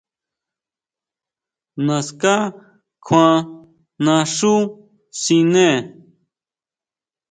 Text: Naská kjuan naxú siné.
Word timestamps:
Naská 1.85 2.35
kjuan 3.05 3.39
naxú 4.05 4.55
siné. 5.21 5.67